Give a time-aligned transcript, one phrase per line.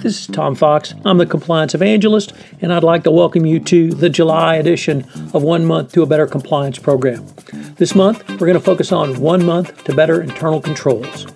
[0.00, 0.94] This is Tom Fox.
[1.04, 5.42] I'm the compliance evangelist, and I'd like to welcome you to the July edition of
[5.42, 7.26] One Month to a Better Compliance program.
[7.76, 11.26] This month, we're going to focus on One Month to Better Internal Controls.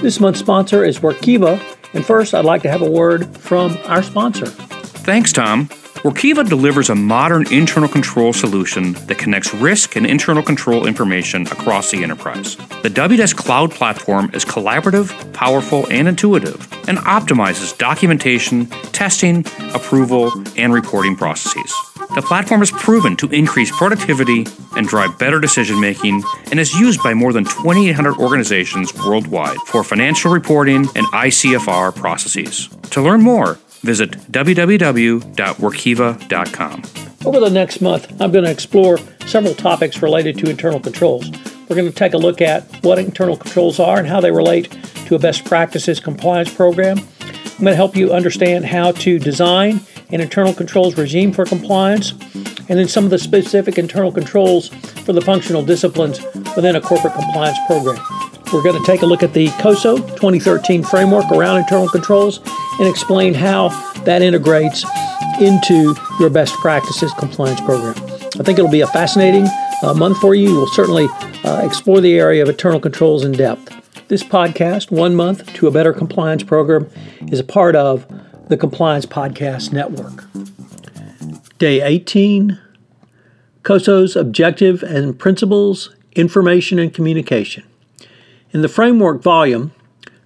[0.00, 1.60] This month's sponsor is Workiva,
[1.92, 4.46] and first, I'd like to have a word from our sponsor.
[4.46, 5.68] Thanks, Tom.
[6.04, 11.90] Workiva delivers a modern internal control solution that connects risk and internal control information across
[11.90, 12.54] the enterprise.
[12.84, 19.44] The Wdesk Cloud platform is collaborative, powerful, and intuitive, and optimizes documentation, testing,
[19.74, 21.74] approval, and reporting processes.
[22.14, 26.22] The platform is proven to increase productivity and drive better decision making
[26.52, 32.68] and is used by more than 2,800 organizations worldwide for financial reporting and ICFR processes.
[32.90, 36.82] To learn more, Visit www.workiva.com.
[37.26, 41.30] Over the next month, I'm going to explore several topics related to internal controls.
[41.68, 44.70] We're going to take a look at what internal controls are and how they relate
[45.06, 46.98] to a best practices compliance program.
[46.98, 52.12] I'm going to help you understand how to design an internal controls regime for compliance,
[52.12, 54.68] and then some of the specific internal controls
[55.04, 56.20] for the functional disciplines
[56.56, 57.98] within a corporate compliance program.
[58.52, 62.40] We're going to take a look at the COSO 2013 framework around internal controls
[62.78, 63.68] and explain how
[64.04, 64.84] that integrates
[65.40, 67.94] into your best practices compliance program.
[68.38, 69.46] I think it'll be a fascinating
[69.82, 70.54] uh, month for you.
[70.54, 71.06] We'll certainly
[71.44, 73.74] uh, explore the area of internal controls in depth.
[74.08, 76.90] This podcast, One Month to a Better Compliance Program,
[77.28, 78.06] is a part of
[78.48, 80.24] the Compliance Podcast Network.
[81.58, 82.58] Day 18
[83.62, 87.64] COSO's Objective and Principles, Information and Communication.
[88.52, 89.72] In the framework volume,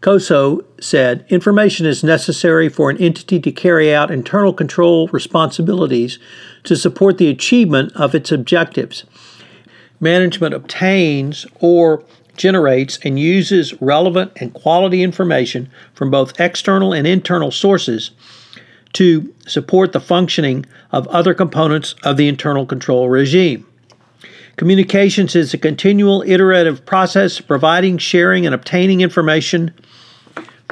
[0.00, 6.18] COSO said information is necessary for an entity to carry out internal control responsibilities
[6.64, 9.04] to support the achievement of its objectives.
[10.00, 12.02] Management obtains or
[12.38, 18.12] generates and uses relevant and quality information from both external and internal sources
[18.94, 23.66] to support the functioning of other components of the internal control regime.
[24.56, 29.72] Communications is a continual iterative process providing, sharing, and obtaining information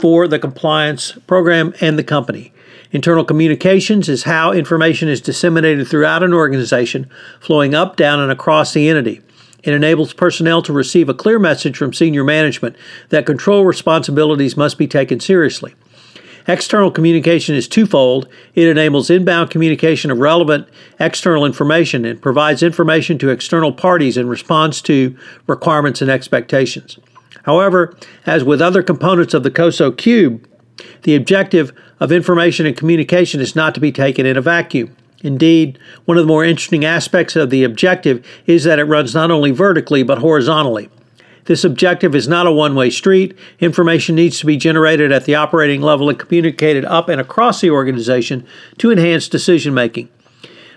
[0.00, 2.52] for the compliance program and the company.
[2.92, 7.10] Internal communications is how information is disseminated throughout an organization,
[7.40, 9.20] flowing up, down, and across the entity.
[9.62, 12.76] It enables personnel to receive a clear message from senior management
[13.08, 15.74] that control responsibilities must be taken seriously.
[16.48, 18.28] External communication is twofold.
[18.54, 20.68] It enables inbound communication of relevant
[21.00, 25.16] external information and provides information to external parties in response to
[25.48, 26.98] requirements and expectations.
[27.42, 27.96] However,
[28.26, 30.48] as with other components of the COSO cube,
[31.02, 34.94] the objective of information and communication is not to be taken in a vacuum.
[35.22, 39.30] Indeed, one of the more interesting aspects of the objective is that it runs not
[39.30, 40.90] only vertically but horizontally.
[41.46, 43.36] This objective is not a one way street.
[43.60, 47.70] Information needs to be generated at the operating level and communicated up and across the
[47.70, 48.46] organization
[48.78, 50.08] to enhance decision making.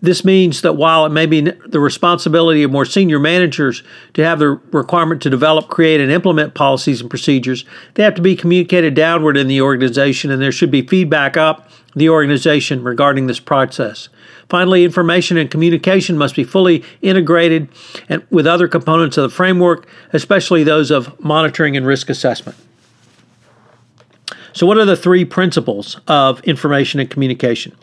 [0.00, 3.84] This means that while it may be the responsibility of more senior managers
[4.14, 7.64] to have the requirement to develop, create, and implement policies and procedures,
[7.94, 11.70] they have to be communicated downward in the organization, and there should be feedback up
[11.94, 14.08] the organization regarding this process.
[14.52, 17.70] Finally, information and communication must be fully integrated
[18.10, 22.54] and with other components of the framework, especially those of monitoring and risk assessment.
[24.52, 27.74] So, what are the three principles of information and communication?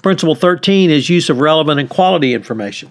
[0.00, 2.90] Principle 13 is use of relevant and quality information.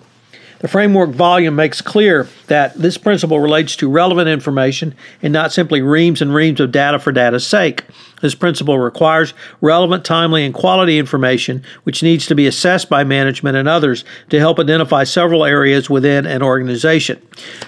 [0.60, 5.82] The framework volume makes clear that this principle relates to relevant information and not simply
[5.82, 7.84] reams and reams of data for data's sake.
[8.22, 13.58] This principle requires relevant, timely, and quality information, which needs to be assessed by management
[13.58, 17.22] and others to help identify several areas within an organization.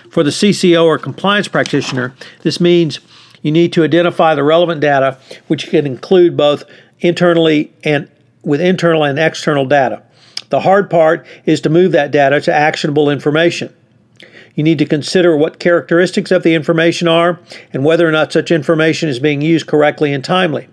[0.10, 3.00] For the CCO or compliance practitioner, this means
[3.42, 6.64] you need to identify the relevant data, which can include both
[7.00, 8.10] internally and
[8.44, 10.04] with internal and external data.
[10.50, 13.74] The hard part is to move that data to actionable information.
[14.56, 17.40] You need to consider what characteristics of the information are
[17.74, 20.68] and whether or not such information is being used correctly and timely.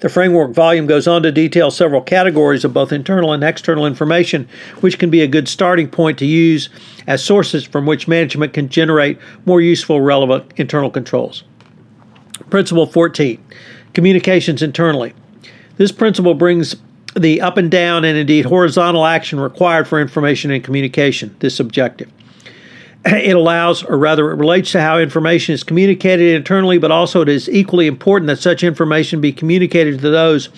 [0.00, 4.48] The framework volume goes on to detail several categories of both internal and external information,
[4.80, 6.68] which can be a good starting point to use
[7.06, 11.44] as sources from which management can generate more useful, relevant internal controls.
[12.50, 13.42] Principle 14
[13.94, 15.14] Communications internally.
[15.76, 16.74] This principle brings
[17.18, 22.10] the up and down and indeed horizontal action required for information and communication, this objective.
[23.04, 27.28] It allows, or rather, it relates to how information is communicated internally, but also it
[27.28, 30.48] is equally important that such information be communicated to those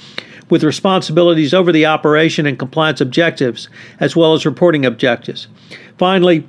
[0.49, 3.69] with responsibilities over the operation and compliance objectives,
[4.01, 5.49] as well as reporting objectives.
[5.97, 6.47] Finally,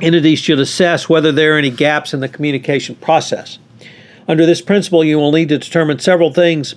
[0.00, 3.58] entities should assess whether there are any gaps in the communication process.
[4.28, 6.74] Under this principle, you will need to determine several things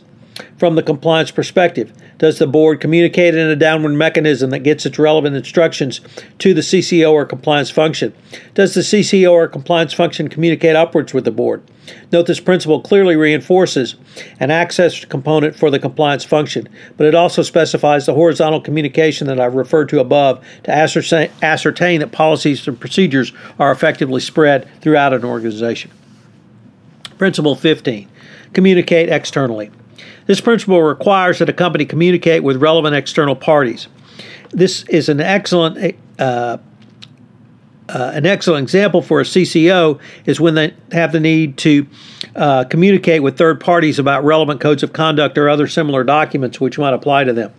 [0.57, 1.93] from the compliance perspective.
[2.17, 6.01] Does the board communicate in a downward mechanism that gets its relevant instructions
[6.39, 8.13] to the CCO or compliance function?
[8.53, 11.63] Does the CCO or compliance function communicate upwards with the board?
[12.11, 13.95] Note this principle clearly reinforces
[14.39, 16.67] an access component for the compliance function,
[16.97, 21.99] but it also specifies the horizontal communication that I've referred to above to ascertain, ascertain
[21.99, 25.91] that policies and procedures are effectively spread throughout an organization.
[27.17, 28.09] Principle 15
[28.53, 29.69] Communicate externally.
[30.25, 33.87] This principle requires that a company communicate with relevant external parties.
[34.49, 36.57] This is an excellent uh,
[37.87, 41.85] uh, an excellent example for a CCO is when they have the need to
[42.35, 46.79] uh, communicate with third parties about relevant codes of conduct or other similar documents which
[46.79, 47.53] might apply to them.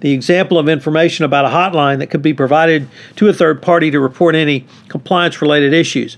[0.00, 3.90] The example of information about a hotline that could be provided to a third party
[3.90, 6.16] to report any compliance related issues.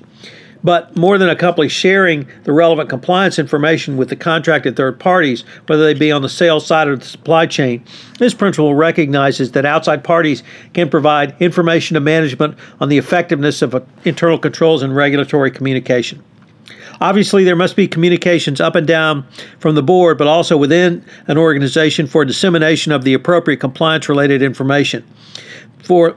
[0.62, 5.44] But more than a company sharing the relevant compliance information with the contracted third parties,
[5.66, 7.82] whether they be on the sales side or the supply chain,
[8.18, 10.42] this principle recognizes that outside parties
[10.74, 16.22] can provide information to management on the effectiveness of uh, internal controls and regulatory communication.
[17.00, 19.26] Obviously, there must be communications up and down
[19.58, 24.42] from the board, but also within an organization for dissemination of the appropriate compliance related
[24.42, 25.02] information.
[25.82, 26.16] For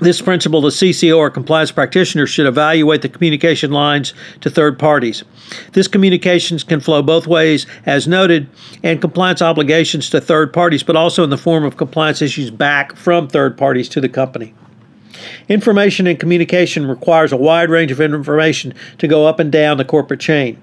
[0.00, 5.22] this principle, the CCO or compliance practitioner should evaluate the communication lines to third parties.
[5.72, 8.48] This communications can flow both ways, as noted,
[8.82, 12.96] and compliance obligations to third parties, but also in the form of compliance issues back
[12.96, 14.54] from third parties to the company.
[15.48, 19.84] Information and communication requires a wide range of information to go up and down the
[19.84, 20.60] corporate chain.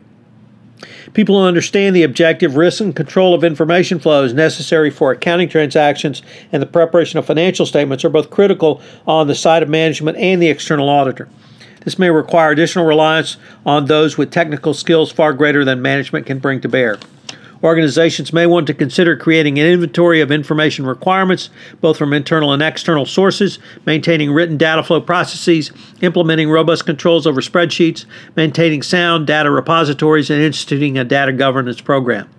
[1.13, 6.21] People who understand the objective risk and control of information flows necessary for accounting transactions
[6.51, 10.41] and the preparation of financial statements are both critical on the side of management and
[10.41, 11.27] the external auditor.
[11.83, 16.39] This may require additional reliance on those with technical skills far greater than management can
[16.39, 16.99] bring to bear.
[17.61, 21.49] Organizations may want to consider creating an inventory of information requirements,
[21.81, 25.71] both from internal and external sources, maintaining written data flow processes,
[26.01, 28.05] implementing robust controls over spreadsheets,
[28.37, 32.29] maintaining sound data repositories, and instituting a data governance program.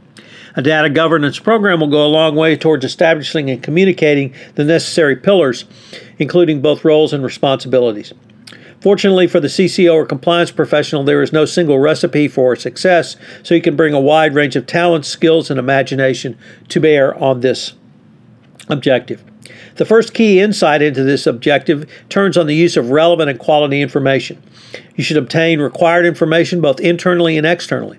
[0.56, 5.16] A data governance program will go a long way towards establishing and communicating the necessary
[5.16, 5.66] pillars,
[6.19, 8.12] including both roles and responsibilities.
[8.81, 13.55] Fortunately for the CCO or compliance professional, there is no single recipe for success, so
[13.55, 16.38] you can bring a wide range of talents, skills, and imagination
[16.69, 17.75] to bear on this
[18.71, 19.23] objective.
[19.77, 23.82] The first key insight into this objective turns on the use of relevant and quality
[23.82, 24.43] information.
[24.94, 27.99] You should obtain required information both internally and externally.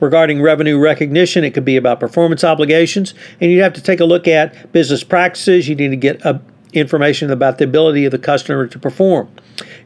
[0.00, 4.04] Regarding revenue recognition, it could be about performance obligations, and you'd have to take a
[4.04, 5.68] look at business practices.
[5.68, 6.38] You need to get uh,
[6.72, 9.28] information about the ability of the customer to perform.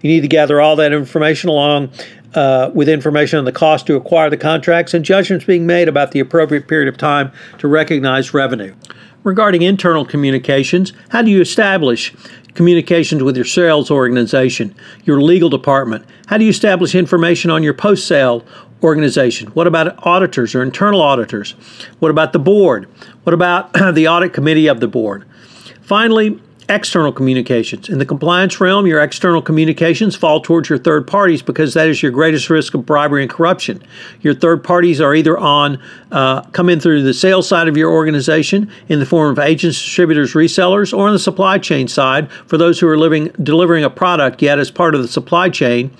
[0.03, 1.91] You need to gather all that information along
[2.35, 6.13] uh, with information on the cost to acquire the contracts and judgments being made about
[6.13, 8.75] the appropriate period of time to recognize revenue.
[9.25, 12.15] Regarding internal communications, how do you establish
[12.55, 14.75] communications with your sales organization,
[15.05, 16.05] your legal department?
[16.27, 18.45] How do you establish information on your post sale
[18.83, 19.49] organization?
[19.49, 21.53] What about auditors or internal auditors?
[21.99, 22.85] What about the board?
[23.25, 25.27] What about the audit committee of the board?
[25.83, 27.89] Finally, external communications.
[27.89, 32.03] In the compliance realm, your external communications fall towards your third parties because that is
[32.03, 33.83] your greatest risk of bribery and corruption.
[34.21, 35.81] Your third parties are either on
[36.11, 39.81] uh, come in through the sales side of your organization in the form of agents,
[39.81, 43.91] distributors, resellers, or on the supply chain side for those who are living delivering a
[43.91, 45.95] product yet as part of the supply chain.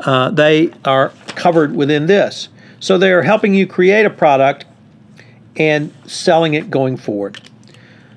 [0.00, 2.48] Uh, they are covered within this.
[2.78, 4.64] So they are helping you create a product
[5.56, 7.40] and selling it going forward.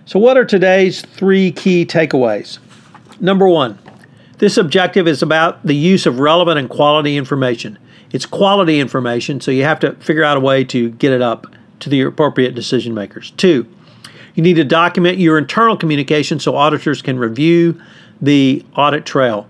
[0.05, 2.59] So, what are today's three key takeaways?
[3.21, 3.79] Number one,
[4.39, 7.79] this objective is about the use of relevant and quality information.
[8.11, 11.47] It's quality information, so you have to figure out a way to get it up
[11.79, 13.31] to the appropriate decision makers.
[13.37, 13.65] Two,
[14.35, 17.81] you need to document your internal communication so auditors can review
[18.21, 19.47] the audit trail.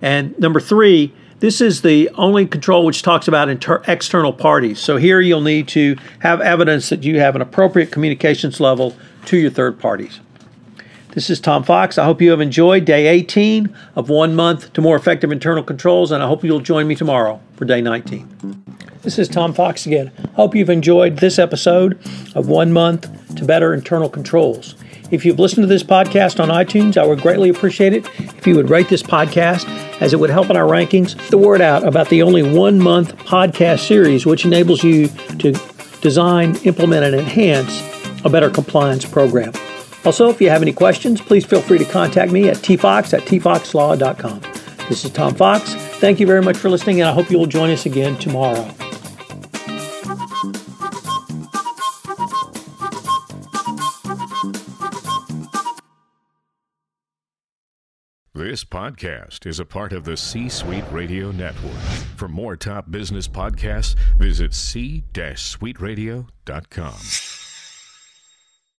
[0.00, 4.78] And number three, this is the only control which talks about inter- external parties.
[4.78, 9.36] So here you'll need to have evidence that you have an appropriate communications level to
[9.36, 10.20] your third parties.
[11.14, 11.96] This is Tom Fox.
[11.96, 16.10] I hope you have enjoyed day 18 of one month to more effective internal controls,
[16.10, 18.64] and I hope you'll join me tomorrow for day 19.
[19.02, 20.10] This is Tom Fox again.
[20.34, 22.00] Hope you've enjoyed this episode
[22.34, 24.74] of One Month to Better Internal Controls.
[25.12, 28.56] If you've listened to this podcast on iTunes, I would greatly appreciate it if you
[28.56, 29.68] would rate this podcast,
[30.00, 31.14] as it would help in our rankings.
[31.28, 35.06] The word out about the only one month podcast series, which enables you
[35.38, 35.52] to
[36.00, 37.93] design, implement, and enhance
[38.24, 39.52] a better compliance program.
[40.04, 43.22] Also, if you have any questions, please feel free to contact me at tfox at
[43.22, 44.40] tfoxlaw.com.
[44.88, 45.74] This is Tom Fox.
[45.74, 48.68] Thank you very much for listening, and I hope you will join us again tomorrow.
[58.34, 61.72] This podcast is a part of the C Suite Radio Network.
[62.16, 67.33] For more top business podcasts, visit c-suiteradio.com.